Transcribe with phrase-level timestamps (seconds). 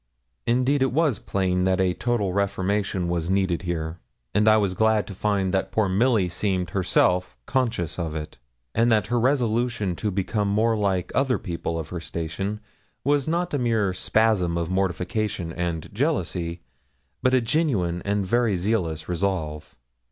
[0.47, 3.99] Indeed it was plain that a total reformation was needed here;
[4.33, 8.39] and I was glad to find that poor Milly seemed herself conscious of it;
[8.73, 12.61] and that her resolution to become more like other people of her station
[13.03, 16.61] was not a mere spasm of mortification and jealousy,
[17.21, 19.75] but a genuine and very zealous resolve.